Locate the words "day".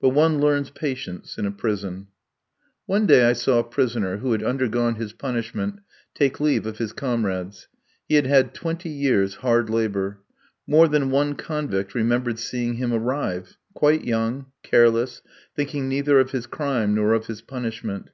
3.06-3.24